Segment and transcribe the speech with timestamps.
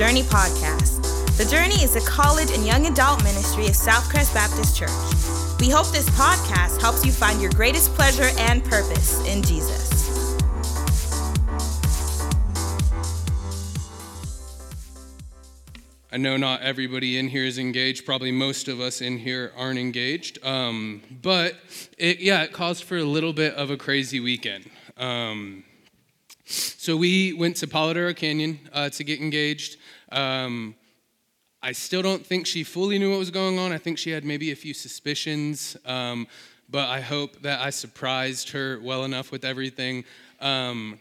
[0.00, 1.36] Journey Podcast.
[1.36, 5.60] The Journey is a college and young adult ministry of Southcrest Baptist Church.
[5.60, 10.38] We hope this podcast helps you find your greatest pleasure and purpose in Jesus.
[16.10, 18.06] I know not everybody in here is engaged.
[18.06, 20.42] Probably most of us in here aren't engaged.
[20.42, 21.56] Um, but
[21.98, 24.64] it, yeah, it caused for a little bit of a crazy weekend.
[24.96, 25.64] Um,
[26.46, 29.76] so we went to Palo Duro Canyon uh, to get engaged.
[30.10, 30.74] Um,
[31.62, 33.72] I still don't think she fully knew what was going on.
[33.72, 36.26] I think she had maybe a few suspicions, um,
[36.68, 40.04] but I hope that I surprised her well enough with everything.
[40.40, 40.98] Um,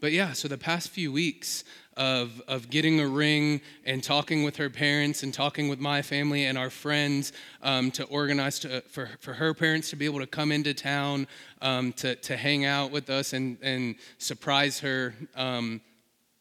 [0.00, 1.64] but yeah, so the past few weeks,
[1.96, 6.46] of, of getting a ring and talking with her parents and talking with my family
[6.46, 10.26] and our friends um, to organize to, for, for her parents to be able to
[10.26, 11.26] come into town
[11.60, 15.14] um, to, to hang out with us and, and surprise her.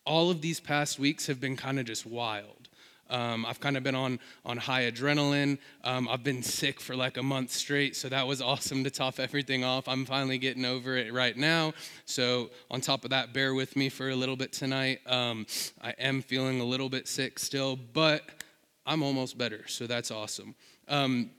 [0.06, 2.62] All of these past weeks have been kind of just wild.
[3.12, 5.58] Um, I've kind of been on, on high adrenaline.
[5.84, 9.20] Um, I've been sick for like a month straight, so that was awesome to top
[9.20, 9.88] everything off.
[9.88, 11.74] I'm finally getting over it right now.
[12.06, 15.02] So, on top of that, bear with me for a little bit tonight.
[15.06, 15.46] Um,
[15.82, 18.24] I am feeling a little bit sick still, but
[18.86, 20.56] I'm almost better, so that's awesome.
[20.88, 21.32] Um,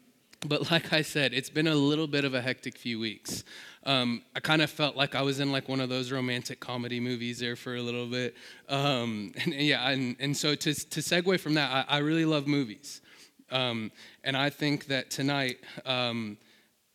[0.47, 3.45] but like I said, it's been a little bit of a hectic few weeks.
[3.85, 7.01] Um, I kind of felt like I was in like one of those romantic comedy
[7.01, 8.37] movies there for a little bit.
[8.69, 12.47] Um, and yeah, and, and so to, to segue from that, I, I really love
[12.47, 13.01] movies.
[13.51, 13.91] Um,
[14.25, 16.39] and I think that tonight, um,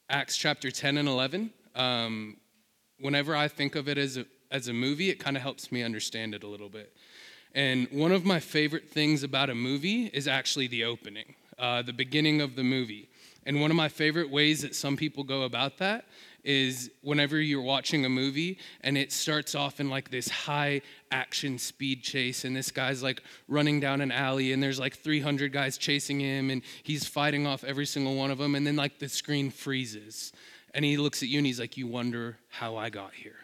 [0.09, 2.37] Acts chapter 10 and 11, um,
[2.99, 5.83] whenever I think of it as a, as a movie, it kind of helps me
[5.83, 6.93] understand it a little bit.
[7.53, 11.93] And one of my favorite things about a movie is actually the opening, uh, the
[11.93, 13.09] beginning of the movie.
[13.45, 16.05] And one of my favorite ways that some people go about that
[16.47, 20.81] is whenever you're watching a movie and it starts off in like this high
[21.11, 25.51] action speed chase and this guy's like running down an alley and there's like 300
[25.51, 28.97] guys chasing him and he's fighting off every single one of them and then like
[28.97, 30.31] the screen freezes.
[30.73, 33.35] And he looks at you and he's like you wonder how i got here.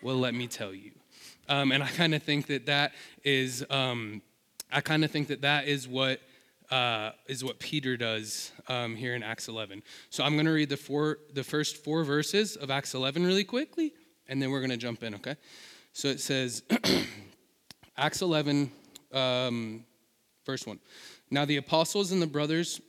[0.00, 0.92] Well let me tell you.
[1.48, 2.92] Um, and i kind of think that that
[3.24, 4.22] is um,
[4.70, 6.20] i kind of think that that is what
[6.70, 9.82] uh, is what Peter does um, here in Acts 11.
[10.10, 13.44] So I'm going to read the four, the first four verses of Acts 11 really
[13.44, 13.92] quickly,
[14.28, 15.14] and then we're going to jump in.
[15.14, 15.36] Okay?
[15.92, 16.62] So it says,
[17.96, 18.70] Acts 11,
[19.12, 19.84] um,
[20.44, 20.78] verse one.
[21.30, 22.80] Now the apostles and the brothers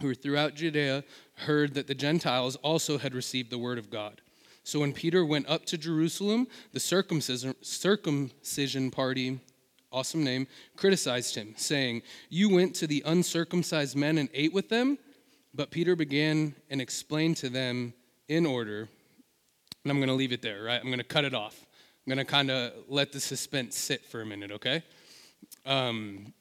[0.00, 4.20] who were throughout Judea heard that the Gentiles also had received the word of God.
[4.64, 9.40] So when Peter went up to Jerusalem, the circumcision, circumcision party
[9.92, 14.98] awesome name, criticized him, saying, You went to the uncircumcised men and ate with them?
[15.54, 17.94] But Peter began and explained to them
[18.28, 18.88] in order,
[19.84, 20.80] and I'm going to leave it there, right?
[20.80, 21.66] I'm going to cut it off.
[22.06, 24.82] I'm going to kind of let the suspense sit for a minute, okay?
[25.66, 26.32] Um,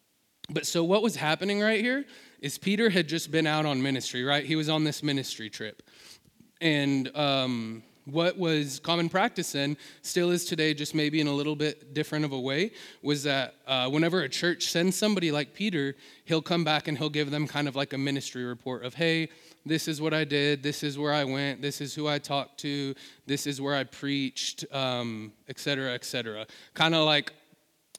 [0.50, 2.06] but so what was happening right here
[2.40, 4.46] is Peter had just been out on ministry, right?
[4.46, 5.82] He was on this ministry trip.
[6.62, 11.56] And um, what was common practice and still is today, just maybe in a little
[11.56, 15.96] bit different of a way, was that uh, whenever a church sends somebody like Peter,
[16.26, 19.30] he'll come back and he'll give them kind of like a ministry report of, hey,
[19.66, 22.60] this is what I did, this is where I went, this is who I talked
[22.62, 22.96] to,
[23.26, 26.48] this is where I preached, um, et cetera, et cetera.
[26.74, 27.34] Kind of like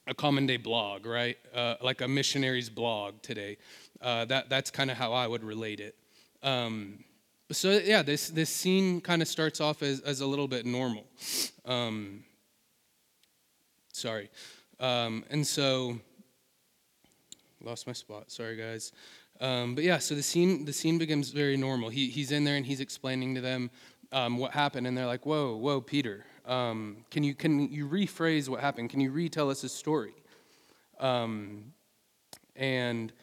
[0.07, 1.37] a common day blog, right?
[1.53, 3.57] Uh, like a missionary's blog today.
[4.01, 5.95] Uh, that, that's kind of how I would relate it.
[6.41, 7.03] Um,
[7.51, 11.05] so yeah, this this scene kind of starts off as, as a little bit normal.
[11.65, 12.23] Um,
[13.91, 14.29] sorry,
[14.79, 15.99] um, and so
[17.63, 18.31] lost my spot.
[18.31, 18.91] Sorry, guys.
[19.41, 21.89] Um, but yeah, so the scene the scene begins very normal.
[21.89, 23.71] He he's in there and he's explaining to them
[24.11, 28.49] um, what happened, and they're like, "Whoa, whoa, Peter, um, can you can you rephrase
[28.49, 28.89] what happened?
[28.89, 30.13] Can you retell us a story?"
[30.99, 31.73] Um,
[32.55, 33.13] and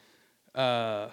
[0.54, 1.08] uh,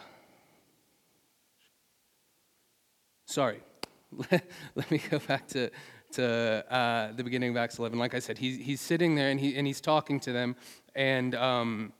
[3.34, 3.60] sorry,
[4.76, 5.72] let me go back to,
[6.12, 7.98] to uh, the beginning of Acts 11.
[7.98, 10.56] Like I said, he's, he's sitting there and, he, and he's talking to them,
[10.94, 11.94] and, um,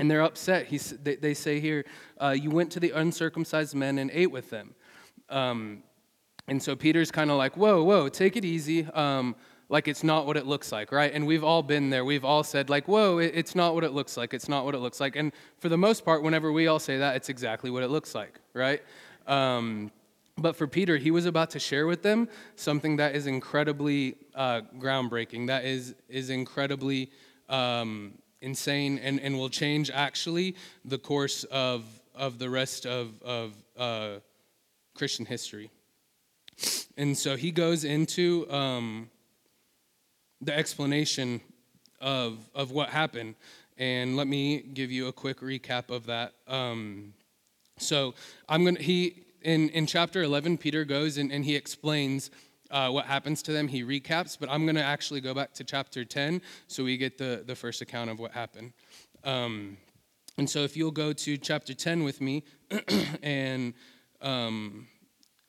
[0.00, 0.66] and they're upset.
[0.66, 1.84] He's, they, they say here,
[2.20, 4.74] uh, You went to the uncircumcised men and ate with them.
[5.30, 5.84] Um,
[6.48, 8.84] and so Peter's kind of like, Whoa, whoa, take it easy.
[8.86, 9.36] Um,
[9.68, 11.12] like it's not what it looks like, right?
[11.14, 12.04] And we've all been there.
[12.04, 14.32] We've all said, like, whoa, it's not what it looks like.
[14.32, 15.14] It's not what it looks like.
[15.14, 18.14] And for the most part, whenever we all say that, it's exactly what it looks
[18.14, 18.82] like, right?
[19.26, 19.90] Um,
[20.38, 24.62] but for Peter, he was about to share with them something that is incredibly uh,
[24.78, 27.10] groundbreaking, that is, is incredibly
[27.48, 30.54] um, insane, and, and will change actually
[30.84, 34.18] the course of, of the rest of, of uh,
[34.94, 35.70] Christian history.
[36.96, 39.10] And so he goes into um,
[40.40, 41.40] the explanation
[42.00, 43.34] of, of what happened.
[43.76, 46.32] And let me give you a quick recap of that.
[46.48, 47.14] Um,
[47.78, 48.14] so
[48.48, 52.30] I'm gonna he in in chapter 11, Peter goes and, and he explains
[52.70, 53.66] uh, what happens to them.
[53.66, 57.42] He recaps, but I'm gonna actually go back to chapter 10 so we get the
[57.46, 58.72] the first account of what happened.
[59.24, 59.78] Um,
[60.36, 62.44] and so if you'll go to chapter 10 with me,
[63.22, 63.74] and
[64.20, 64.86] um,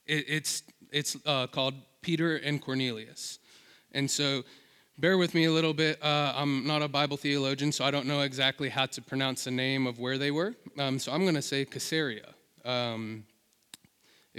[0.07, 3.39] it, it's it's uh, called Peter and Cornelius.
[3.91, 4.43] And so
[4.97, 6.01] bear with me a little bit.
[6.01, 9.51] Uh, I'm not a Bible theologian, so I don't know exactly how to pronounce the
[9.51, 10.55] name of where they were.
[10.77, 12.33] Um, so I'm going to say Caesarea.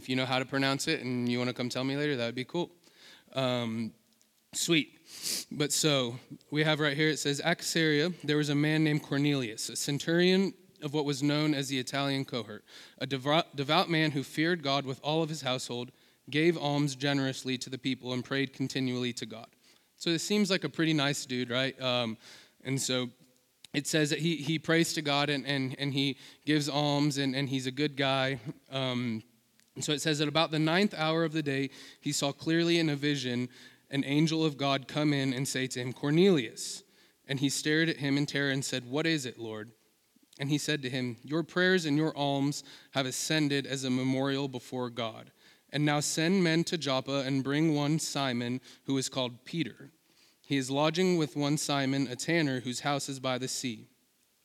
[0.01, 2.17] If you know how to pronounce it and you want to come tell me later,
[2.17, 2.71] that would be cool.
[3.35, 3.93] Um,
[4.55, 4.99] sweet.
[5.53, 6.17] But so
[6.51, 7.61] we have right here it says, At
[8.25, 12.25] there was a man named Cornelius, a centurion of what was known as the Italian
[12.25, 12.65] cohort,
[12.97, 15.91] a devout, man who feared God with all of his household,
[16.31, 19.49] gave alms generously to the people, and prayed continually to God.
[19.99, 21.79] So this seems like a pretty nice dude, right?
[21.79, 22.17] Um,
[22.65, 23.11] and so
[23.75, 26.17] it says that he, he prays to God and, and, and he
[26.47, 28.41] gives alms and, and he's a good guy.
[28.73, 29.23] Um,
[29.75, 31.71] and so it says that about the ninth hour of the day,
[32.01, 33.49] he saw clearly in a vision
[33.91, 36.83] an angel of God come in and say to him, Cornelius.
[37.27, 39.71] And he stared at him in terror and said, What is it, Lord?
[40.39, 44.49] And he said to him, Your prayers and your alms have ascended as a memorial
[44.49, 45.31] before God.
[45.73, 49.93] And now send men to Joppa and bring one Simon, who is called Peter.
[50.41, 53.90] He is lodging with one Simon, a tanner, whose house is by the sea.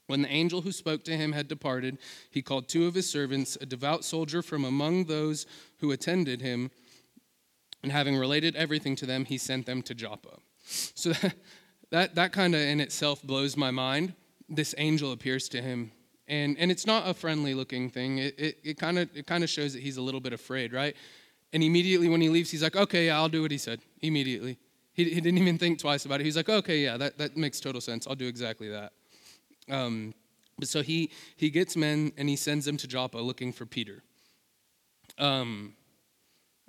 [0.07, 1.97] When the angel who spoke to him had departed,
[2.29, 5.45] he called two of his servants, a devout soldier from among those
[5.79, 6.71] who attended him,
[7.81, 10.37] and having related everything to them, he sent them to Joppa.
[10.65, 11.35] So that,
[11.91, 14.13] that, that kind of in itself blows my mind.
[14.47, 15.91] This angel appears to him
[16.27, 18.17] and and it's not a friendly looking thing.
[18.19, 20.95] It kind of it kind of shows that he's a little bit afraid, right?
[21.53, 23.79] And immediately when he leaves, he's like, okay, yeah, I'll do what he said.
[24.01, 24.57] Immediately,
[24.93, 26.25] he, he didn't even think twice about it.
[26.25, 28.07] He's like, okay, yeah, that that makes total sense.
[28.07, 28.93] I'll do exactly that.
[29.69, 30.13] Um,
[30.57, 34.03] but so he he gets men and he sends them to Joppa looking for Peter.
[35.17, 35.73] Um,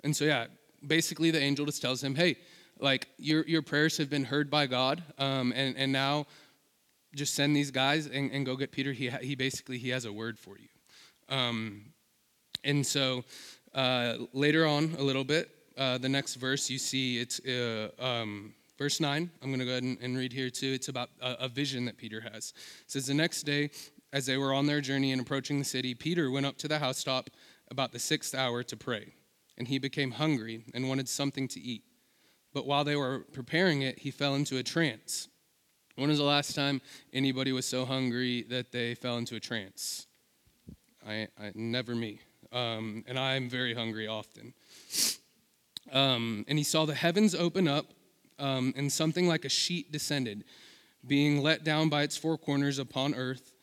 [0.03, 0.47] and so yeah,
[0.85, 2.37] basically the angel just tells him, hey,
[2.79, 6.25] like your your prayers have been heard by God, um, and and now
[7.15, 8.93] just send these guys and, and go get Peter.
[8.93, 10.67] He, he basically, he has a word for you.
[11.35, 11.93] Um,
[12.63, 13.23] and so
[13.73, 18.53] uh, later on a little bit, uh, the next verse you see, it's uh, um,
[18.77, 19.29] verse 9.
[19.41, 20.73] I'm going to go ahead and, and, read here too.
[20.73, 22.53] It's about a, a vision that Peter has.
[22.81, 23.69] It says, The next day,
[24.13, 26.79] as they were on their journey and approaching the city, Peter went up to the
[26.79, 27.29] housetop
[27.69, 29.13] about the sixth hour to pray.
[29.57, 31.83] And he became hungry and wanted something to eat.
[32.53, 35.27] But while they were preparing it, he fell into a trance
[35.97, 36.79] when was the last time
[37.11, 40.05] anybody was so hungry that they fell into a trance?
[41.07, 42.21] I, I never me.
[42.51, 44.53] Um, and I'm very hungry often.
[45.91, 47.87] Um, and he saw the heavens open up,
[48.39, 50.43] um, and something like a sheet descended,
[51.05, 53.53] being let down by its four corners upon earth.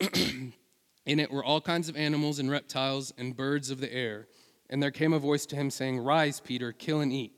[1.06, 4.28] In it were all kinds of animals and reptiles and birds of the air.
[4.68, 7.32] And there came a voice to him saying, Rise, Peter, kill and eat.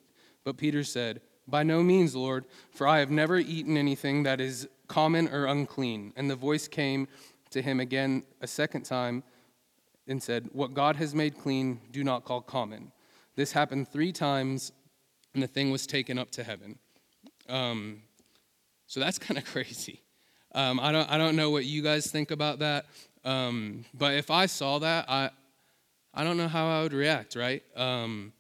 [0.45, 4.69] But Peter said, by no means, Lord, for I have never eaten anything that is
[4.89, 6.13] common or unclean.
[6.17, 7.09] And the voice came
[7.51, 9.23] to him again a second time
[10.07, 12.93] and said, What God has made clean, do not call common.
[13.35, 14.73] This happened three times,
[15.35, 16.79] and the thing was taken up to heaven.
[17.49, 18.03] Um,
[18.87, 20.01] so that's kind of crazy.
[20.55, 22.87] Um, I, don't, I don't know what you guys think about that,
[23.25, 25.31] um, but if I saw that, I,
[26.12, 27.62] I don't know how I would react, right?
[27.75, 28.33] Um,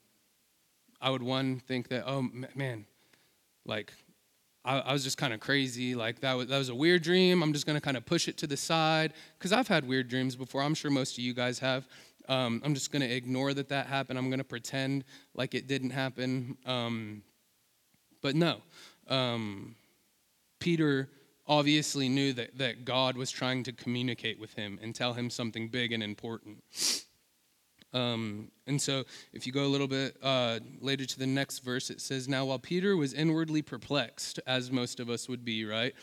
[1.00, 2.84] I would, one, think that, oh, man,
[3.64, 3.92] like
[4.64, 5.94] I, I was just kind of crazy.
[5.94, 7.42] Like that was that was a weird dream.
[7.42, 10.36] I'm just gonna kind of push it to the side because I've had weird dreams
[10.36, 10.62] before.
[10.62, 11.86] I'm sure most of you guys have.
[12.32, 14.18] Um, I'm just gonna ignore that that happened.
[14.18, 16.56] I'm gonna pretend like it didn't happen.
[16.64, 17.22] Um,
[18.22, 18.62] but no,
[19.08, 19.76] um,
[20.58, 21.10] Peter
[21.46, 25.68] obviously knew that, that God was trying to communicate with him and tell him something
[25.68, 26.62] big and important.
[27.92, 31.90] Um, and so, if you go a little bit uh, later to the next verse,
[31.90, 35.94] it says, Now while Peter was inwardly perplexed, as most of us would be, right?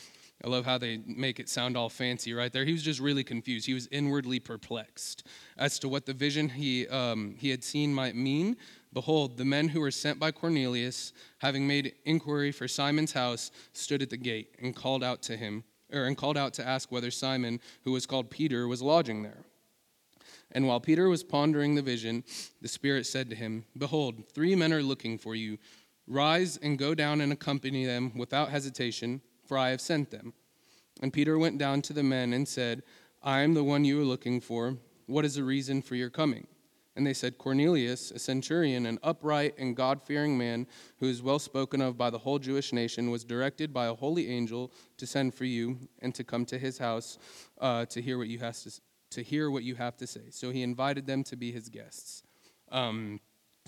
[0.43, 2.63] I love how they make it sound all fancy right there.
[2.63, 3.65] He was just really confused.
[3.65, 5.27] He was inwardly perplexed
[5.57, 8.55] as to what the vision he, um, he had seen might mean.
[8.93, 14.01] Behold, the men who were sent by Cornelius, having made inquiry for Simon's house, stood
[14.01, 17.11] at the gate and called out to him, or and called out to ask whether
[17.11, 19.43] Simon, who was called Peter, was lodging there.
[20.51, 22.23] And while Peter was pondering the vision,
[22.61, 25.57] the Spirit said to him, Behold, three men are looking for you.
[26.07, 30.33] Rise and go down and accompany them without hesitation, for I have sent them.
[31.01, 32.83] And Peter went down to the men and said,
[33.23, 34.77] I am the one you are looking for.
[35.07, 36.45] What is the reason for your coming?
[36.95, 40.67] And they said, Cornelius, a centurion, an upright and God fearing man,
[40.99, 44.29] who is well spoken of by the whole Jewish nation, was directed by a holy
[44.29, 47.17] angel to send for you and to come to his house
[47.59, 50.29] uh, to hear what you have to, to hear what you have to say.
[50.29, 52.21] So he invited them to be his guests.
[52.71, 53.19] Um,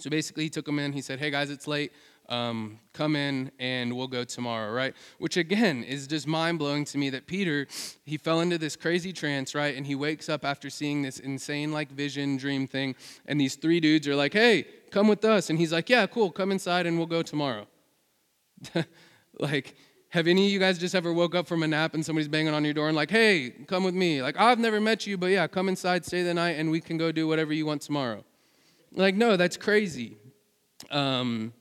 [0.01, 0.93] so basically, he took them in.
[0.93, 1.91] He said, Hey guys, it's late
[2.31, 4.93] um, come in and we'll go tomorrow, right?
[5.19, 7.67] Which again is just mind blowing to me that Peter,
[8.05, 9.75] he fell into this crazy trance, right?
[9.75, 12.95] And he wakes up after seeing this insane like vision dream thing.
[13.25, 15.49] And these three dudes are like, hey, come with us.
[15.49, 17.67] And he's like, yeah, cool, come inside and we'll go tomorrow.
[19.39, 19.75] like,
[20.09, 22.53] have any of you guys just ever woke up from a nap and somebody's banging
[22.53, 24.21] on your door and like, hey, come with me?
[24.21, 26.97] Like, I've never met you, but yeah, come inside, stay the night, and we can
[26.97, 28.23] go do whatever you want tomorrow.
[28.93, 30.17] Like, no, that's crazy.
[30.89, 31.53] Um,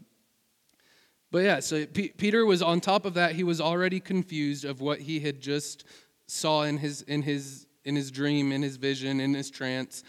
[1.30, 3.34] but yeah, so P- Peter was on top of that.
[3.34, 5.84] He was already confused of what he had just
[6.26, 10.02] saw in his in his in his dream, in his vision, in his trance,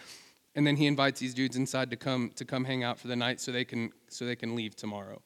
[0.55, 3.15] and then he invites these dudes inside to come to come hang out for the
[3.15, 5.21] night so they can so they can leave tomorrow.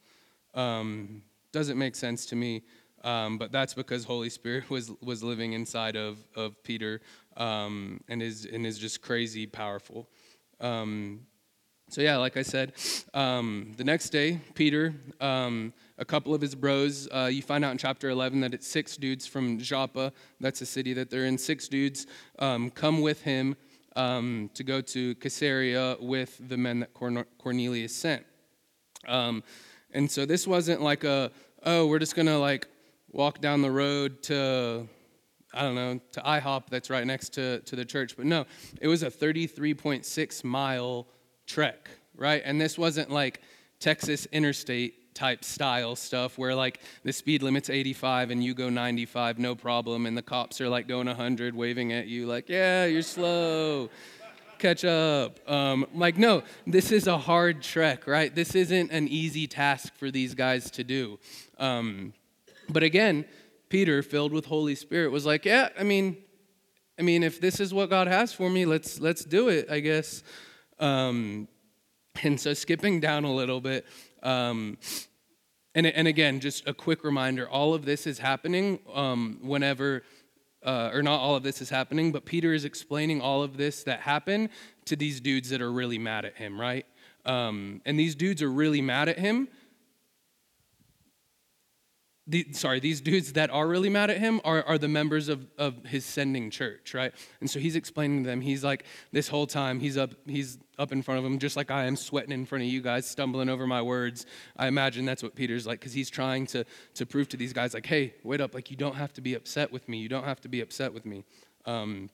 [0.53, 2.63] Um, doesn't make sense to me,
[3.03, 6.99] um, but that's because Holy Spirit was was living inside of of Peter
[7.37, 10.09] um, and is and is just crazy powerful.
[10.59, 11.21] Um,
[11.89, 12.73] so yeah, like I said,
[13.13, 17.71] um, the next day, Peter, um, a couple of his bros, uh, you find out
[17.71, 20.11] in chapter 11 that it's six dudes from Joppa.
[20.39, 21.37] That's a city that they're in.
[21.37, 22.07] Six dudes
[22.39, 23.55] um, come with him
[23.95, 28.25] um, to go to Caesarea with the men that Cornelius sent.
[29.07, 29.43] Um,
[29.91, 31.31] and so this wasn't like a,
[31.63, 32.67] oh, we're just gonna like
[33.11, 34.87] walk down the road to
[35.53, 38.17] I don't know, to IHOP that's right next to, to the church.
[38.17, 38.45] But no,
[38.81, 41.07] it was a 33.6 mile
[41.45, 42.41] trek, right?
[42.45, 43.41] And this wasn't like
[43.79, 49.39] Texas interstate type style stuff where like the speed limit's 85 and you go 95
[49.39, 53.01] no problem and the cops are like going 100 waving at you like yeah you're
[53.01, 53.89] slow.
[54.59, 55.39] Catch up.
[55.49, 58.35] Um, like no this is a hard trek right?
[58.35, 61.17] This isn't an easy task for these guys to do.
[61.59, 62.13] Um,
[62.69, 63.25] but again
[63.69, 66.17] peter filled with holy spirit was like yeah i mean
[66.99, 69.79] i mean if this is what god has for me let's let's do it i
[69.79, 70.23] guess
[70.79, 71.47] um,
[72.23, 73.85] and so, skipping down a little bit,
[74.23, 74.77] um,
[75.73, 80.03] and, and again, just a quick reminder all of this is happening um, whenever,
[80.63, 83.83] uh, or not all of this is happening, but Peter is explaining all of this
[83.83, 84.49] that happened
[84.85, 86.85] to these dudes that are really mad at him, right?
[87.25, 89.49] Um, and these dudes are really mad at him
[92.27, 95.45] the, sorry, these dudes that are really mad at him are, are the members of,
[95.59, 97.13] of his sending church, right?
[97.39, 100.91] And so he's explaining to them, he's like, this whole time, he's up, he's up
[100.91, 103.47] in front of them, just like I am sweating in front of you guys, stumbling
[103.47, 104.25] over my words.
[104.57, 106.65] I imagine that's what Peter's like, because he's trying to,
[106.95, 109.35] to prove to these guys, like, hey, wait up, like, you don't have to be
[109.35, 109.97] upset with me.
[109.97, 111.23] You don't have to be upset with me.
[111.65, 112.09] Um,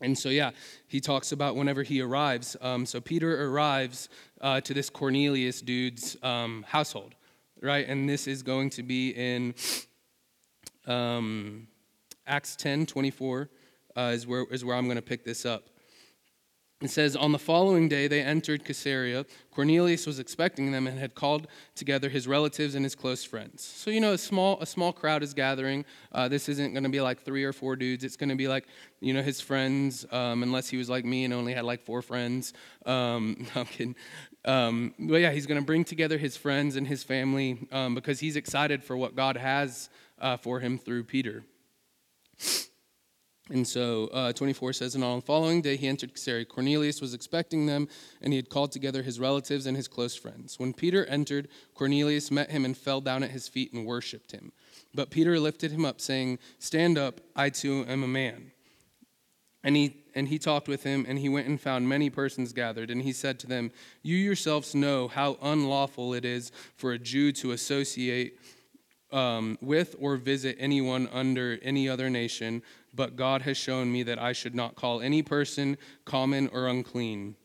[0.00, 0.52] and so, yeah,
[0.86, 2.56] he talks about whenever he arrives.
[2.60, 7.15] Um, so Peter arrives uh, to this Cornelius dude's um, household
[7.62, 7.86] right?
[7.88, 9.54] And this is going to be in
[10.86, 11.68] um,
[12.26, 13.50] Acts 10 24,
[13.96, 15.68] uh, is, where, is where I'm going to pick this up.
[16.82, 19.24] It says, On the following day, they entered Caesarea.
[19.50, 23.64] Cornelius was expecting them and had called together his relatives and his close friends.
[23.64, 25.86] So, you know, a small, a small crowd is gathering.
[26.12, 28.04] Uh, this isn't going to be like three or four dudes.
[28.04, 28.66] It's going to be like,
[29.00, 32.02] you know, his friends, um, unless he was like me and only had like four
[32.02, 32.52] friends.
[32.84, 33.96] Um, I'm kidding.
[34.46, 38.20] Um, but yeah, he's going to bring together his friends and his family um, because
[38.20, 41.42] he's excited for what God has uh, for him through Peter.
[43.48, 46.44] And so uh, 24 says, And on the following day he entered Caesarea.
[46.44, 47.88] Cornelius was expecting them,
[48.20, 50.58] and he had called together his relatives and his close friends.
[50.58, 54.52] When Peter entered, Cornelius met him and fell down at his feet and worshipped him.
[54.94, 58.50] But Peter lifted him up, saying, Stand up, I too am a man.
[59.62, 62.90] And he, and he talked with him, and he went and found many persons gathered.
[62.90, 63.70] And he said to them,
[64.02, 68.40] You yourselves know how unlawful it is for a Jew to associate
[69.12, 72.62] um, with or visit anyone under any other nation
[72.96, 77.36] but God has shown me that I should not call any person common or unclean.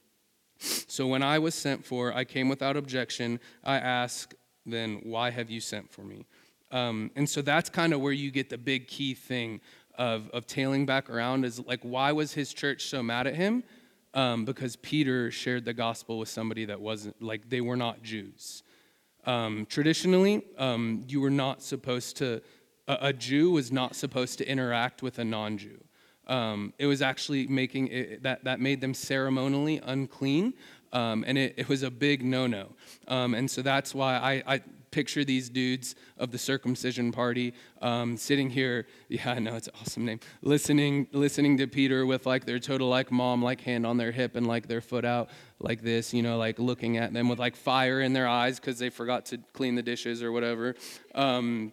[0.59, 3.39] So when I was sent for, I came without objection.
[3.63, 4.35] I asked,
[4.65, 6.25] then, why have you sent for me?
[6.71, 9.59] Um, and so that's kind of where you get the big key thing
[9.97, 13.63] of, of tailing back around is like, why was his church so mad at him?
[14.13, 18.63] Um, because Peter shared the gospel with somebody that wasn't, like, they were not Jews.
[19.25, 22.41] Um, traditionally, um, you were not supposed to
[22.87, 25.79] a, a Jew was not supposed to interact with a non Jew.
[26.27, 30.53] Um, it was actually making it, that, that made them ceremonially unclean,
[30.93, 32.75] um, and it, it, was a big no no.
[33.07, 38.17] Um, and so that's why I, I, picture these dudes of the circumcision party um,
[38.17, 38.85] sitting here.
[39.09, 40.19] Yeah, I know it's an awesome name.
[40.41, 44.35] Listening, listening to Peter with like their total like mom, like hand on their hip
[44.35, 45.29] and like their foot out
[45.59, 48.77] like this, you know, like looking at them with like fire in their eyes because
[48.79, 50.75] they forgot to clean the dishes or whatever.
[51.15, 51.71] Um,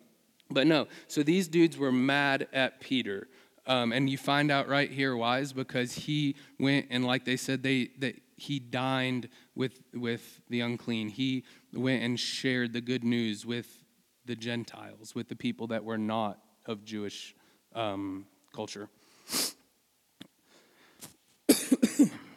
[0.50, 3.28] but no, so these dudes were mad at Peter.
[3.66, 7.36] Um, and you find out right here why is because he went and like they
[7.36, 11.08] said they that he dined with with the unclean.
[11.08, 13.84] He went and shared the good news with
[14.24, 17.34] the Gentiles, with the people that were not of Jewish
[17.74, 18.88] um, culture.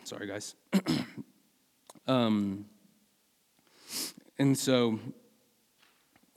[0.03, 0.55] Sorry, guys.
[2.07, 2.65] um,
[4.39, 5.00] and so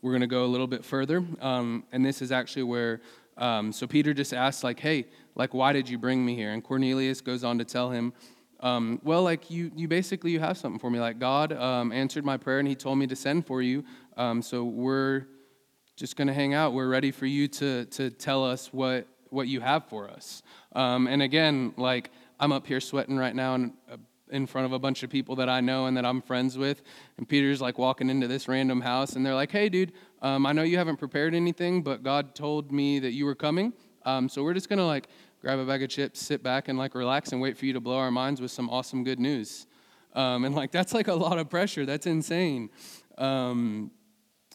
[0.03, 1.25] we're going to go a little bit further.
[1.41, 3.01] Um, and this is actually where,
[3.39, 6.53] um, so Peter just asks, like, hey, like, why did you bring me here?
[6.53, 8.13] And Cornelius goes on to tell him,
[8.65, 10.99] um, well, like you, you basically you have something for me.
[10.99, 13.85] Like God um, answered my prayer and He told me to send for you.
[14.17, 15.27] Um, so we're
[15.97, 16.73] just going to hang out.
[16.73, 20.43] We're ready for you to to tell us what what you have for us.
[20.75, 23.73] Um, and again, like I'm up here sweating right now and.
[23.89, 23.99] Uh,
[24.31, 26.83] in front of a bunch of people that I know and that I'm friends with.
[27.19, 29.93] And Peter's like walking into this random house, and they're like, "Hey, dude,
[30.23, 33.75] um, I know you haven't prepared anything, but God told me that you were coming.
[34.05, 35.09] Um, so we're just gonna like
[35.45, 37.81] grab a bag of chips, sit back and like relax and wait for you to
[37.81, 39.67] blow our minds with some awesome good news.
[40.15, 41.85] Um, and like that's like a lot of pressure.
[41.85, 42.71] That's insane.
[43.19, 43.91] Um,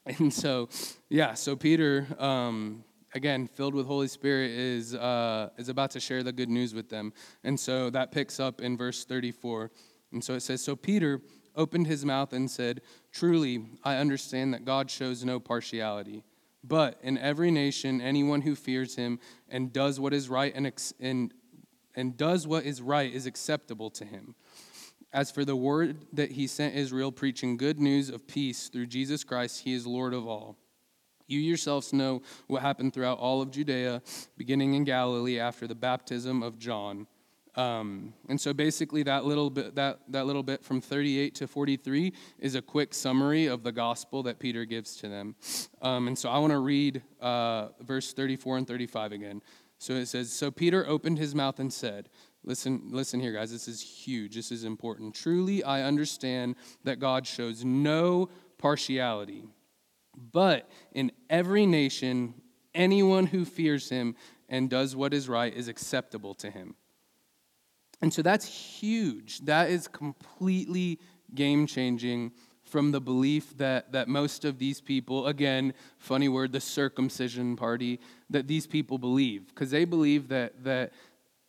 [0.06, 0.68] and so,
[1.08, 6.24] yeah, so Peter, um, again, filled with Holy Spirit, is, uh, is about to share
[6.24, 7.14] the good news with them.
[7.44, 9.70] And so that picks up in verse 34.
[10.12, 11.22] And so it says, So Peter
[11.56, 12.82] opened his mouth and said,
[13.12, 16.24] Truly, I understand that God shows no partiality.
[16.64, 21.34] But in every nation, anyone who fears him and does what is right and, and,
[21.96, 24.36] and does what is right is acceptable to him.
[25.12, 29.24] As for the word that he sent Israel, preaching good news of peace through Jesus
[29.24, 30.58] Christ, he is Lord of all.
[31.28, 34.02] You yourselves know what happened throughout all of Judea,
[34.38, 37.08] beginning in Galilee after the baptism of John
[37.56, 42.14] um, and so basically that little bit that, that little bit from 38 to 43
[42.40, 45.36] is a quick summary of the gospel that Peter gives to them.
[45.82, 49.42] Um, and so I want to read uh, verse 34 and 35 again.
[49.80, 52.10] So it says, So Peter opened his mouth and said,
[52.44, 53.52] Listen, listen here, guys.
[53.52, 54.36] This is huge.
[54.36, 55.14] This is important.
[55.14, 59.44] Truly, I understand that God shows no partiality,
[60.32, 62.34] but in every nation,
[62.74, 64.16] anyone who fears him
[64.48, 66.76] and does what is right is acceptable to him.
[68.02, 69.40] And so that's huge.
[69.42, 71.00] That is completely
[71.36, 72.32] game changing
[72.64, 78.00] from the belief that, that most of these people, again, funny word, the circumcision party,
[78.30, 79.48] that these people believe.
[79.48, 80.94] Because they believe that, that,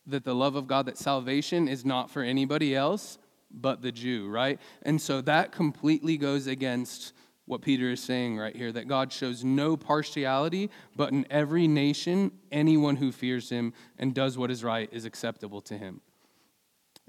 [0.06, 3.18] that the love of God, that salvation is not for anybody else
[3.52, 4.60] but the Jew, right?
[4.82, 7.12] And so that completely goes against
[7.46, 12.30] what Peter is saying right here that God shows no partiality, but in every nation,
[12.52, 16.00] anyone who fears him and does what is right is acceptable to him.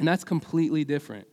[0.01, 1.27] And that's completely different.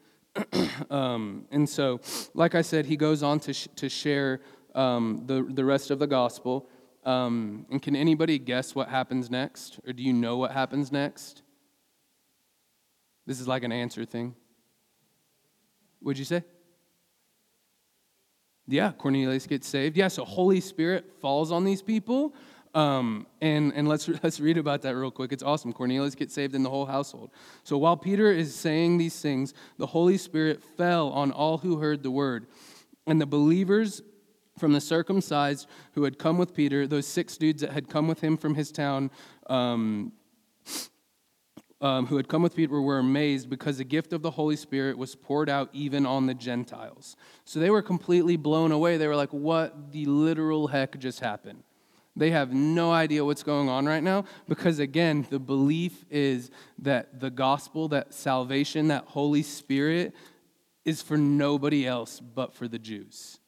[0.90, 2.02] um, and so,
[2.34, 4.42] like I said, he goes on to, sh- to share
[4.74, 6.68] um, the, the rest of the gospel.
[7.02, 9.80] Um, and can anybody guess what happens next?
[9.86, 11.40] Or do you know what happens next?
[13.24, 14.34] This is like an answer thing.
[16.00, 16.44] What'd you say?
[18.66, 19.96] Yeah, Cornelius gets saved.
[19.96, 22.34] Yeah, so Holy Spirit falls on these people.
[22.74, 25.32] Um, and and let's, let's read about that real quick.
[25.32, 25.72] It's awesome.
[25.72, 27.30] Cornelius gets saved in the whole household.
[27.64, 32.02] So while Peter is saying these things, the Holy Spirit fell on all who heard
[32.02, 32.46] the word.
[33.06, 34.02] And the believers
[34.58, 38.20] from the circumcised who had come with Peter, those six dudes that had come with
[38.20, 39.10] him from his town,
[39.46, 40.12] um,
[41.80, 44.98] um, who had come with Peter were amazed because the gift of the Holy Spirit
[44.98, 47.16] was poured out even on the Gentiles.
[47.44, 48.96] So they were completely blown away.
[48.96, 51.62] They were like, what the literal heck just happened?
[52.18, 56.50] They have no idea what's going on right now because, again, the belief is
[56.80, 60.12] that the gospel, that salvation, that Holy Spirit
[60.84, 63.38] is for nobody else but for the Jews.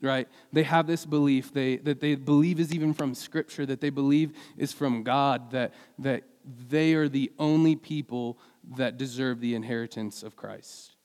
[0.00, 0.26] Right?
[0.52, 4.32] They have this belief they, that they believe is even from Scripture, that they believe
[4.56, 6.24] is from God, that, that
[6.68, 8.38] they are the only people
[8.76, 10.96] that deserve the inheritance of Christ,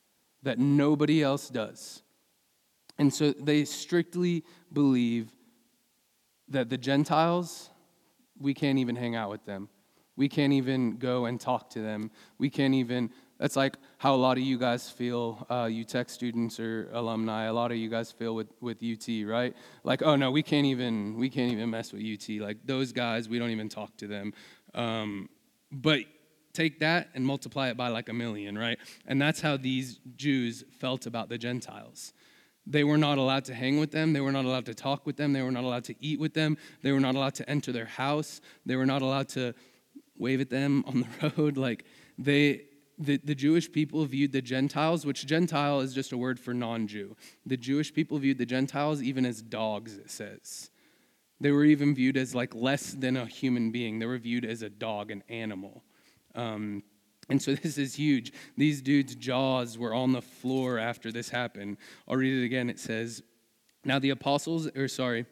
[0.41, 2.02] that nobody else does.
[2.97, 5.32] And so they strictly believe
[6.50, 7.70] that the Gentiles,
[8.40, 9.70] we can't even hang out with them.
[10.16, 12.10] We can't even go and talk to them.
[12.40, 16.10] We can't even, that's like how a lot of you guys feel, uh, you tech
[16.10, 19.56] students or alumni, a lot of you guys feel with, with UT, right?
[19.84, 22.42] Like, oh no, we can't even, we can't even mess with UT.
[22.42, 24.34] Like those guys, we don't even talk to them.
[24.74, 25.30] Um,
[25.72, 26.02] but
[26.54, 28.80] take that and multiply it by like a million, right?
[29.06, 32.14] And that's how these Jews felt about the Gentiles.
[32.70, 34.12] They were not allowed to hang with them.
[34.12, 35.32] They were not allowed to talk with them.
[35.32, 36.58] They were not allowed to eat with them.
[36.82, 38.42] They were not allowed to enter their house.
[38.66, 39.54] They were not allowed to
[40.18, 41.56] wave at them on the road.
[41.56, 41.86] Like
[42.18, 42.64] they,
[43.00, 46.88] the, the Jewish people viewed the Gentiles, which Gentile is just a word for non
[46.88, 47.16] Jew.
[47.46, 50.70] The Jewish people viewed the Gentiles even as dogs, it says.
[51.40, 54.00] They were even viewed as like less than a human being.
[54.00, 55.84] They were viewed as a dog, an animal.
[56.36, 56.84] Um,
[57.30, 58.32] and so this is huge.
[58.56, 61.78] These dudes' jaws were on the floor after this happened.
[62.08, 62.70] I'll read it again.
[62.70, 63.24] It says,
[63.84, 65.26] Now the apostles, or sorry,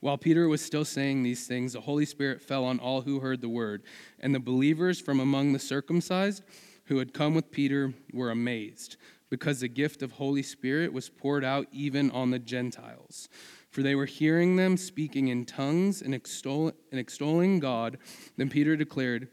[0.00, 3.40] while Peter was still saying these things, the Holy Spirit fell on all who heard
[3.40, 3.82] the word.
[4.20, 6.42] And the believers from among the circumcised
[6.86, 8.96] who had come with Peter were amazed,
[9.28, 13.28] because the gift of Holy Spirit was poured out even on the Gentiles.
[13.68, 17.98] For they were hearing them speaking in tongues and, extol- and extolling God.
[18.36, 19.28] Then Peter declared,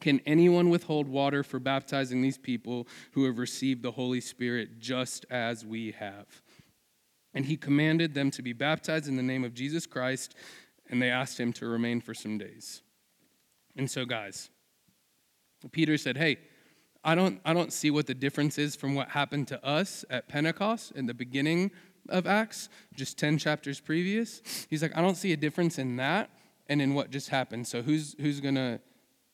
[0.00, 5.26] can anyone withhold water for baptizing these people who have received the Holy Spirit just
[5.30, 6.26] as we have?
[7.34, 10.34] And he commanded them to be baptized in the name of Jesus Christ,
[10.88, 12.82] and they asked him to remain for some days.
[13.76, 14.50] And so, guys,
[15.70, 16.38] Peter said, Hey,
[17.04, 20.28] I don't, I don't see what the difference is from what happened to us at
[20.28, 21.70] Pentecost in the beginning
[22.08, 24.42] of Acts, just 10 chapters previous.
[24.68, 26.30] He's like, I don't see a difference in that
[26.68, 27.66] and in what just happened.
[27.68, 28.80] So, who's, who's going to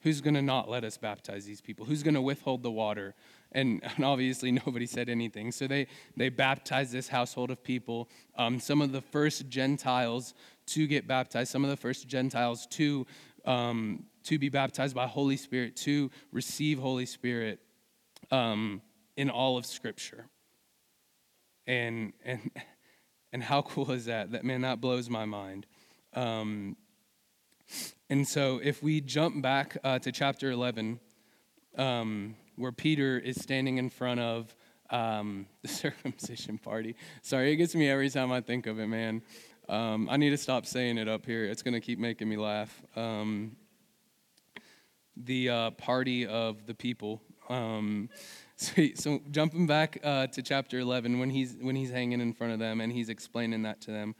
[0.00, 1.86] Who's going to not let us baptize these people?
[1.86, 3.14] Who's going to withhold the water?
[3.52, 5.52] And, and, obviously, nobody said anything.
[5.52, 8.08] So they, they baptized this household of people.
[8.36, 10.34] Um, some of the first Gentiles
[10.66, 13.06] to get baptized, some of the first Gentiles to,
[13.44, 17.60] um, to be baptized by Holy Spirit, to receive Holy Spirit
[18.30, 18.82] um,
[19.16, 20.26] in all of Scripture.
[21.66, 22.50] And, and,
[23.32, 24.32] and how cool is that?
[24.32, 25.66] That, man, that blows my mind.
[26.14, 26.76] Um,
[28.08, 31.00] and so, if we jump back uh, to chapter 11,
[31.76, 34.54] um, where Peter is standing in front of
[34.90, 36.96] um, the circumcision party.
[37.22, 39.22] Sorry, it gets me every time I think of it, man.
[39.68, 41.44] Um, I need to stop saying it up here.
[41.44, 42.82] It's going to keep making me laugh.
[42.94, 43.56] Um,
[45.16, 47.20] the uh, party of the people.
[47.48, 48.10] Um,
[48.56, 52.52] so, so, jumping back uh, to chapter 11, when he's, when he's hanging in front
[52.52, 54.14] of them and he's explaining that to them.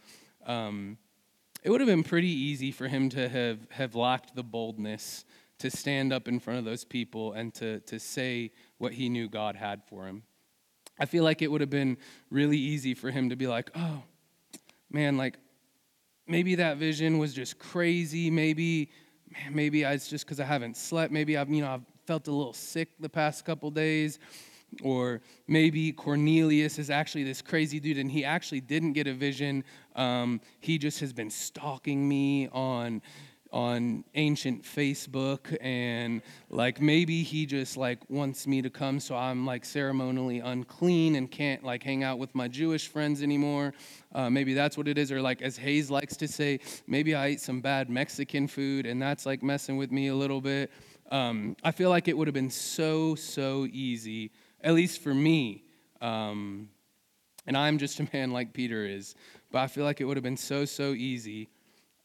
[1.67, 5.25] It would have been pretty easy for him to have, have lacked the boldness
[5.59, 9.29] to stand up in front of those people and to, to say what he knew
[9.29, 10.23] God had for him.
[11.01, 11.97] I feel like it would have been
[12.31, 14.05] really easy for him to be like, oh,
[14.93, 15.39] man, like
[16.29, 18.31] maybe that vision was just crazy.
[18.31, 18.93] Maybe,
[19.33, 21.13] man, maybe it's just because I haven't slept.
[21.13, 24.21] Maybe I've, you know, I've felt a little sick the past couple days.
[24.83, 29.65] Or maybe Cornelius is actually this crazy dude and he actually didn't get a vision.
[29.95, 33.03] Um, he just has been stalking me on
[33.53, 39.47] on ancient Facebook and like maybe he just like wants me to come so I'm
[39.47, 43.73] like ceremonially unclean and can't like hang out with my Jewish friends anymore.
[44.15, 45.13] Uh, maybe that's what it is.
[45.13, 49.01] Or like as Hayes likes to say, maybe I ate some bad Mexican food and
[49.01, 50.71] that's like messing with me a little bit.
[51.11, 54.33] Um, I feel like it would have been so, so easy
[54.67, 55.63] at least for me.
[56.03, 56.69] Um,
[57.47, 59.15] and I'm just a man like Peter is,
[59.53, 61.49] but I feel like it would have been so, so easy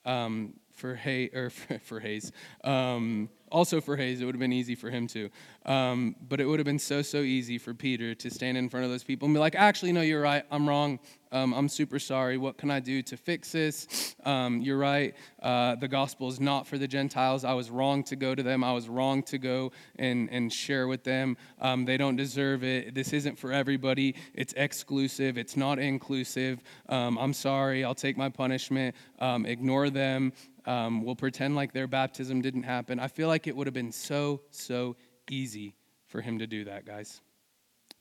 [0.05, 2.31] um, for, Hay, or for, for Hayes.
[2.63, 5.29] Um, also for Hayes, it would have been easy for him too.
[5.65, 8.85] Um, but it would have been so, so easy for Peter to stand in front
[8.85, 10.43] of those people and be like, actually, no, you're right.
[10.51, 10.99] I'm wrong.
[11.33, 12.37] Um, I'm super sorry.
[12.37, 14.15] What can I do to fix this?
[14.25, 15.15] Um, you're right.
[15.41, 17.45] Uh, the gospel is not for the Gentiles.
[17.45, 18.63] I was wrong to go to them.
[18.63, 21.37] I was wrong to go and, and share with them.
[21.61, 22.93] Um, they don't deserve it.
[22.93, 24.15] This isn't for everybody.
[24.33, 25.37] It's exclusive.
[25.37, 26.61] It's not inclusive.
[26.89, 27.85] Um, I'm sorry.
[27.85, 28.93] I'll take my punishment.
[29.19, 30.33] Um, ignore them.
[30.65, 32.99] Um, we'll pretend like their baptism didn't happen.
[32.99, 34.95] I feel like it would have been so, so
[35.29, 35.75] easy
[36.07, 37.21] for him to do that, guys.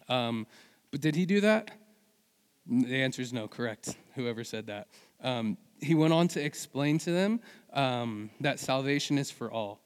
[0.09, 0.47] Um,
[0.91, 1.71] but did he do that?
[2.67, 3.97] The answer is no, correct.
[4.15, 4.89] Whoever said that.
[5.23, 7.41] Um, he went on to explain to them
[7.73, 9.81] um, that salvation is for all.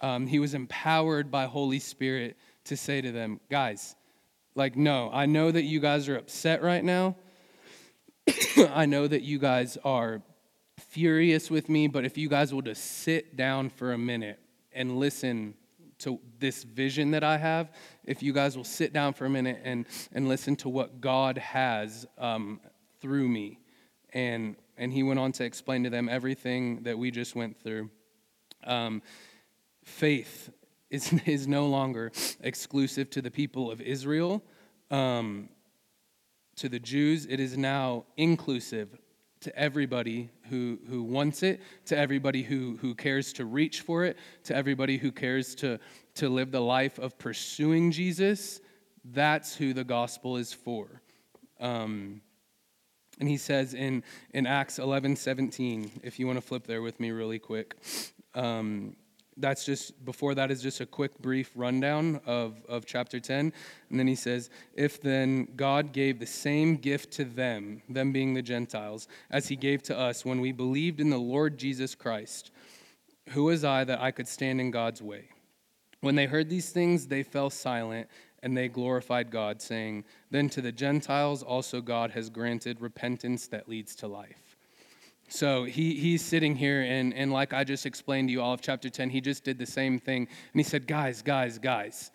[0.00, 3.96] Um, he was empowered by Holy Spirit to say to them, guys,
[4.54, 7.16] like, no, I know that you guys are upset right now.
[8.70, 10.22] I know that you guys are
[10.78, 14.38] furious with me, but if you guys will just sit down for a minute
[14.72, 15.54] and listen
[15.98, 17.72] to this vision that I have,
[18.04, 21.38] if you guys will sit down for a minute and, and listen to what God
[21.38, 22.60] has um,
[23.00, 23.58] through me.
[24.12, 27.90] And, and he went on to explain to them everything that we just went through.
[28.64, 29.02] Um,
[29.84, 30.50] faith
[30.90, 34.42] is, is no longer exclusive to the people of Israel.
[34.90, 35.48] Um,
[36.56, 38.98] to the Jews, it is now inclusive
[39.40, 44.16] to everybody who, who wants it, to everybody who, who cares to reach for it,
[44.44, 45.78] to everybody who cares to,
[46.14, 48.60] to live the life of pursuing Jesus.
[49.04, 51.02] That's who the gospel is for.
[51.60, 52.20] Um,
[53.20, 57.00] And he says in, in Acts 11 17, if you want to flip there with
[57.00, 57.76] me really quick,
[58.34, 58.96] um,
[59.38, 63.52] that's just, before that is just a quick, brief rundown of, of chapter 10.
[63.90, 68.34] And then he says, If then God gave the same gift to them, them being
[68.34, 72.50] the Gentiles, as he gave to us when we believed in the Lord Jesus Christ,
[73.30, 75.28] who was I that I could stand in God's way?
[76.00, 78.08] When they heard these things, they fell silent
[78.42, 83.68] and they glorified God, saying, Then to the Gentiles also God has granted repentance that
[83.68, 84.47] leads to life.
[85.28, 88.60] So he, he's sitting here, and, and like I just explained to you all of
[88.60, 90.22] chapter 10, he just did the same thing.
[90.22, 92.10] And he said, Guys, guys, guys,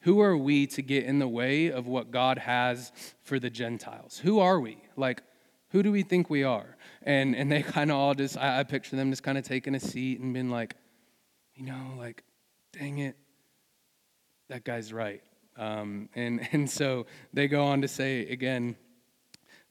[0.00, 2.92] who are we to get in the way of what God has
[3.22, 4.18] for the Gentiles?
[4.18, 4.78] Who are we?
[4.96, 5.22] Like,
[5.70, 6.76] who do we think we are?
[7.02, 9.74] And, and they kind of all just, I, I picture them just kind of taking
[9.74, 10.74] a seat and being like,
[11.54, 12.24] you know, like,
[12.72, 13.16] dang it,
[14.48, 15.22] that guy's right.
[15.56, 18.76] Um, and, and so they go on to say again,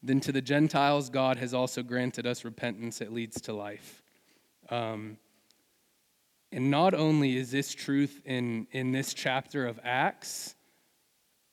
[0.02, 4.02] then to the Gentiles, God has also granted us repentance that leads to life.
[4.70, 5.18] Um,
[6.52, 10.56] and not only is this truth in, in this chapter of Acts,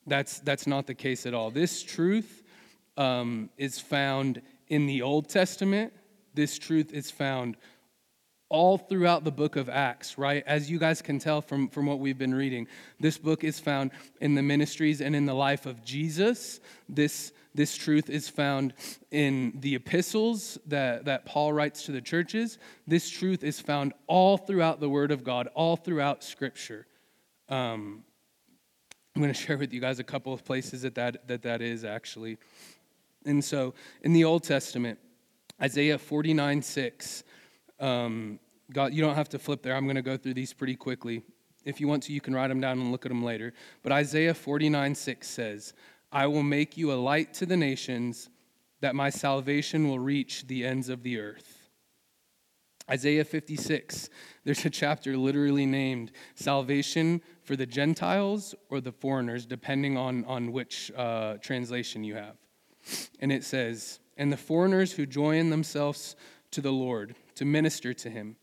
[0.07, 1.51] that's, that's not the case at all.
[1.51, 2.43] This truth
[2.97, 5.93] um, is found in the Old Testament,
[6.35, 7.57] this truth is found
[8.49, 10.45] all throughout the book of Acts, right?
[10.47, 12.69] As you guys can tell from, from what we've been reading,
[13.01, 16.61] this book is found in the ministries and in the life of Jesus.
[16.89, 18.73] This, this truth is found
[19.11, 22.59] in the epistles that, that Paul writes to the churches.
[22.87, 26.87] This truth is found all throughout the Word of God, all throughout Scripture.
[27.49, 28.05] Um,
[29.17, 31.63] I'm going to share with you guys a couple of places that that, that, that
[31.63, 32.39] is actually.
[33.25, 35.01] And so in the Old Testament,
[35.61, 37.25] Isaiah 49 6
[37.81, 38.39] um,
[38.73, 39.75] God, you don't have to flip there.
[39.75, 41.23] I'm going to go through these pretty quickly.
[41.65, 43.53] If you want to, you can write them down and look at them later.
[43.83, 45.75] But Isaiah 49 6 says,
[46.13, 48.31] I will make you a light to the nations,
[48.81, 51.71] that my salvation will reach the ends of the earth.
[52.89, 54.11] Isaiah 56,
[54.45, 60.53] there's a chapter literally named Salvation for the Gentiles or the foreigners, depending on, on
[60.53, 62.37] which uh, translation you have.
[63.19, 66.15] And it says, And the foreigners who join themselves
[66.53, 68.37] to the Lord, to minister to him,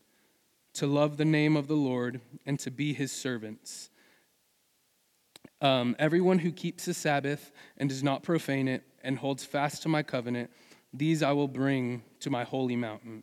[0.74, 3.90] to love the name of the Lord, and to be his servants.
[5.60, 9.88] Um, everyone who keeps the Sabbath and does not profane it and holds fast to
[9.88, 10.50] my covenant,
[10.92, 13.22] these I will bring to my holy mountain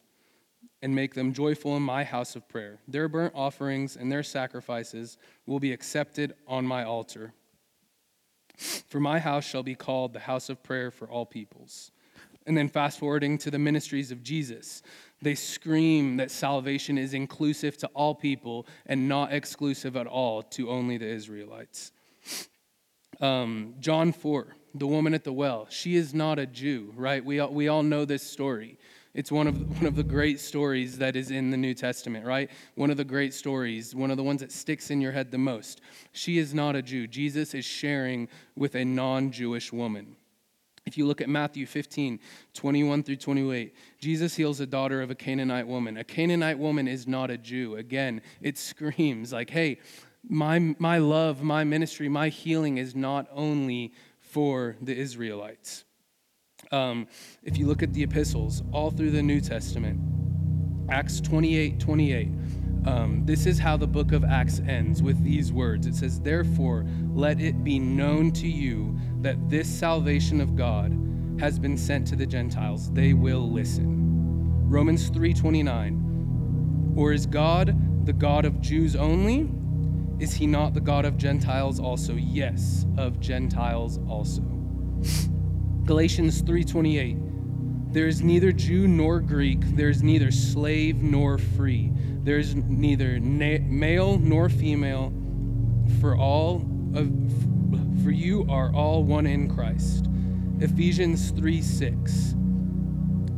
[0.81, 2.79] and make them joyful in my house of prayer.
[2.87, 7.33] Their burnt offerings and their sacrifices will be accepted on my altar.
[8.57, 11.91] For my house shall be called the house of prayer for all peoples.
[12.47, 14.81] And then fast forwarding to the ministries of Jesus,
[15.21, 20.69] they scream that salvation is inclusive to all people and not exclusive at all to
[20.69, 21.91] only the Israelites.
[23.19, 27.23] Um, John 4, the woman at the well, she is not a Jew, right?
[27.23, 28.79] We all, we all know this story.
[29.13, 32.49] It's one of, one of the great stories that is in the New Testament, right?
[32.75, 35.37] One of the great stories, one of the ones that sticks in your head the
[35.37, 35.81] most.
[36.13, 37.07] She is not a Jew.
[37.07, 40.15] Jesus is sharing with a non Jewish woman.
[40.85, 42.19] If you look at Matthew 15,
[42.53, 45.97] 21 through 28, Jesus heals a daughter of a Canaanite woman.
[45.97, 47.75] A Canaanite woman is not a Jew.
[47.75, 49.79] Again, it screams like, hey,
[50.27, 55.85] my, my love, my ministry, my healing is not only for the Israelites.
[56.71, 57.07] Um,
[57.43, 59.99] if you look at the epistles, all through the New Testament,
[60.89, 62.29] Acts 28 28,
[62.85, 65.85] um, this is how the book of Acts ends with these words.
[65.85, 70.91] It says, Therefore, let it be known to you that this salvation of God
[71.39, 72.91] has been sent to the Gentiles.
[72.91, 74.69] They will listen.
[74.69, 76.93] Romans 3:29.
[76.95, 79.49] Or is God the God of Jews only?
[80.19, 82.15] Is he not the God of Gentiles also?
[82.15, 84.41] Yes, of Gentiles also.
[85.85, 87.17] Galatians 3:28.
[87.93, 91.91] There is neither Jew nor Greek, there is neither slave nor free
[92.23, 95.11] there's neither na- male nor female,
[95.99, 96.57] for all
[96.93, 97.11] of,
[98.03, 100.07] for you are all one in Christ.
[100.59, 102.35] Ephesians 3 6.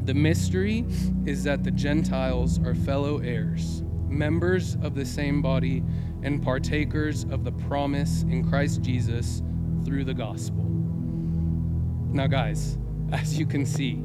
[0.06, 0.86] The mystery
[1.26, 5.84] is that the Gentiles are fellow heirs, members of the same body,
[6.24, 9.42] and partakers of the promise in Christ Jesus
[9.86, 10.64] through the gospel.
[12.12, 12.78] Now, guys,
[13.12, 14.02] as you can see,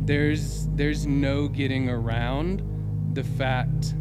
[0.00, 2.62] there's, there's no getting around
[3.14, 3.94] the fact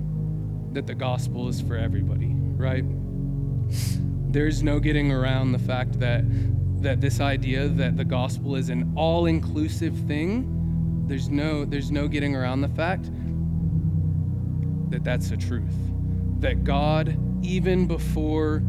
[0.74, 2.84] that the gospel is for everybody, right?
[4.38, 6.24] There's no getting around the fact that
[6.84, 12.36] that this idea that the gospel is an all-inclusive thing, there's no there's no getting
[12.36, 13.10] around the fact
[14.92, 15.74] that that's the truth.
[16.40, 18.62] That God even before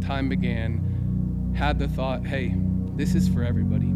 [0.00, 2.54] time began had the thought, "Hey,
[2.94, 3.92] this is for everybody.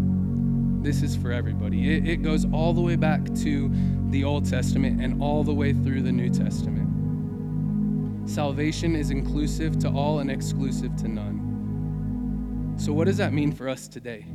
[0.82, 1.94] this is for everybody.
[1.94, 3.70] It, it goes all the way back to
[4.10, 6.85] the Old Testament and all the way through the New Testament.
[8.26, 12.74] Salvation is inclusive to all and exclusive to none.
[12.76, 14.26] So, what does that mean for us today?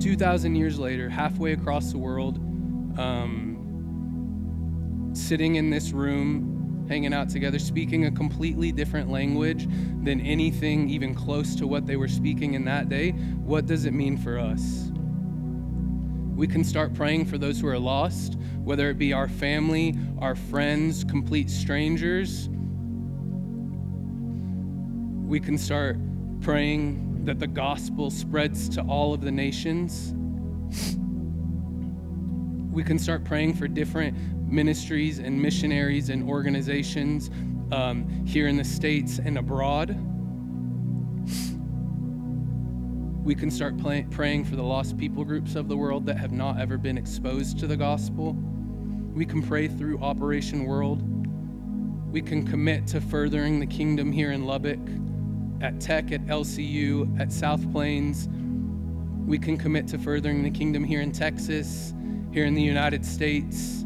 [0.00, 2.38] 2,000 years later, halfway across the world,
[2.98, 9.68] um, sitting in this room, hanging out together, speaking a completely different language
[10.02, 13.92] than anything even close to what they were speaking in that day, what does it
[13.92, 14.90] mean for us?
[16.34, 20.34] We can start praying for those who are lost, whether it be our family, our
[20.34, 22.48] friends, complete strangers
[25.28, 25.98] we can start
[26.40, 30.14] praying that the gospel spreads to all of the nations.
[32.72, 34.16] We can start praying for different
[34.50, 37.30] ministries and missionaries and organizations
[37.72, 39.90] um, here in the States and abroad.
[43.22, 46.32] We can start play, praying for the lost people groups of the world that have
[46.32, 48.32] not ever been exposed to the gospel.
[49.12, 51.02] We can pray through Operation World.
[52.10, 54.80] We can commit to furthering the kingdom here in Lubbock
[55.60, 58.28] at Tech, at LCU, at South Plains.
[59.26, 61.92] We can commit to furthering the kingdom here in Texas,
[62.32, 63.84] here in the United States.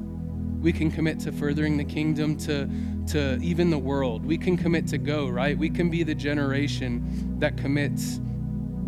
[0.61, 2.69] We can commit to furthering the kingdom to,
[3.09, 4.25] to even the world.
[4.25, 5.59] We can commit to go, right?
[5.59, 8.21] We can be the generation that commits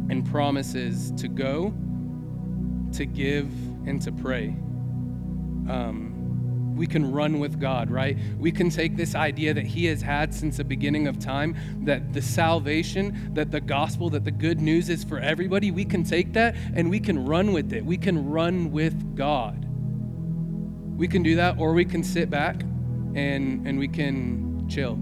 [0.09, 1.75] and promises to go,
[2.93, 3.51] to give,
[3.87, 4.49] and to pray.
[5.69, 6.14] Um,
[6.75, 8.17] we can run with God, right?
[8.39, 12.13] We can take this idea that He has had since the beginning of time, that
[12.13, 15.71] the salvation, that the gospel, that the good news is for everybody.
[15.71, 17.85] We can take that and we can run with it.
[17.85, 19.61] We can run with God.
[20.97, 24.93] We can do that, or we can sit back and, and we can chill.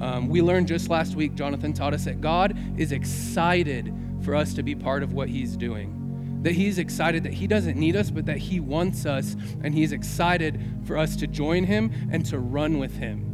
[0.00, 4.54] Um, we learned just last week, Jonathan taught us that God is excited for us
[4.54, 5.99] to be part of what He's doing
[6.42, 9.92] that he's excited that he doesn't need us, but that he wants us, and he's
[9.92, 13.26] excited for us to join him and to run with him.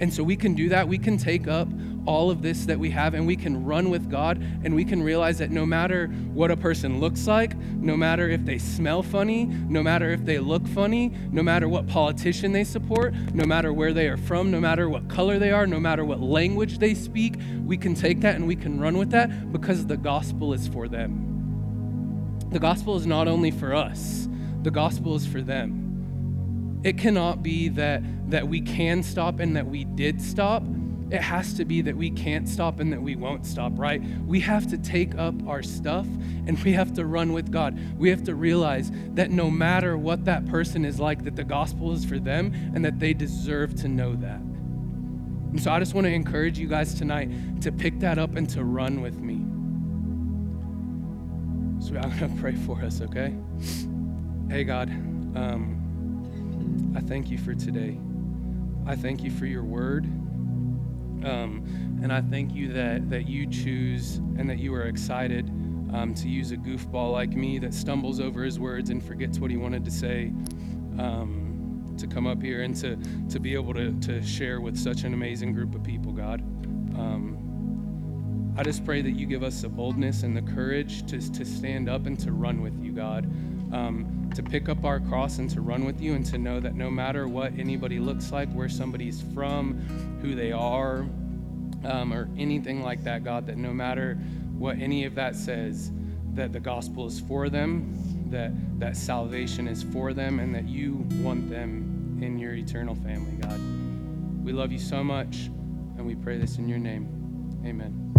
[0.00, 0.88] And so we can do that.
[0.88, 1.68] We can take up
[2.06, 5.02] all of this that we have and we can run with God and we can
[5.02, 9.44] realize that no matter what a person looks like, no matter if they smell funny,
[9.44, 13.92] no matter if they look funny, no matter what politician they support, no matter where
[13.92, 17.34] they are from, no matter what color they are, no matter what language they speak,
[17.64, 20.88] we can take that and we can run with that because the gospel is for
[20.88, 21.39] them.
[22.50, 24.28] The gospel is not only for us,
[24.62, 26.80] the gospel is for them.
[26.82, 30.64] It cannot be that, that we can stop and that we did stop.
[31.10, 34.02] It has to be that we can't stop and that we won't stop, right?
[34.26, 36.06] We have to take up our stuff
[36.46, 37.78] and we have to run with God.
[37.96, 41.92] We have to realize that no matter what that person is like, that the gospel
[41.92, 44.40] is for them and that they deserve to know that.
[44.40, 48.48] And so I just want to encourage you guys tonight to pick that up and
[48.50, 49.39] to run with me.
[51.80, 53.34] So I'm going to pray for us, okay?
[54.50, 54.90] Hey, God,
[55.34, 57.98] um, I thank you for today.
[58.86, 60.04] I thank you for your word.
[61.24, 65.48] Um, and I thank you that, that you choose and that you are excited
[65.92, 69.50] um, to use a goofball like me that stumbles over his words and forgets what
[69.50, 70.32] he wanted to say
[70.98, 72.96] um, to come up here and to,
[73.30, 76.40] to be able to, to share with such an amazing group of people, God.
[76.98, 77.39] Um,
[78.56, 81.88] I just pray that you give us the boldness and the courage to, to stand
[81.88, 83.24] up and to run with you, God.
[83.72, 86.74] Um, to pick up our cross and to run with you, and to know that
[86.74, 89.80] no matter what anybody looks like, where somebody's from,
[90.22, 91.06] who they are,
[91.84, 94.14] um, or anything like that, God, that no matter
[94.58, 95.92] what any of that says,
[96.34, 97.96] that the gospel is for them,
[98.30, 103.36] that, that salvation is for them, and that you want them in your eternal family,
[103.40, 103.60] God.
[104.44, 105.46] We love you so much,
[105.96, 107.19] and we pray this in your name.
[107.64, 108.10] Amen.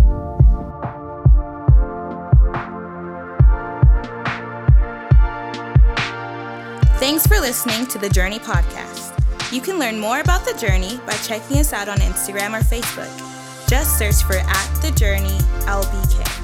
[7.00, 9.18] Thanks for listening to the Journey Podcast.
[9.52, 13.10] You can learn more about the Journey by checking us out on Instagram or Facebook.
[13.68, 16.41] Just search for at the Journey LBK.